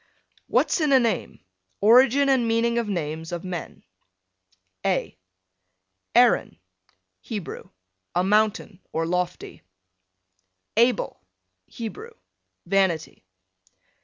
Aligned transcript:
WHAT'S 0.47 0.81
IN 0.81 0.91
A 0.93 0.99
NAME? 0.99 1.41
ORIGIN 1.79 2.27
AND 2.27 2.47
MEANING 2.47 2.79
OF 2.79 2.89
NAMES 2.89 3.31
OF 3.31 3.43
MEN. 3.43 3.83
A 4.83 5.15
Aaron, 6.15 6.57
Hebrew, 7.19 7.69
a 8.15 8.23
mountain, 8.23 8.79
or 8.91 9.05
lofty. 9.05 9.61
Abel, 10.75 11.21
Hebrew, 11.67 12.13
vanity. 12.65 13.23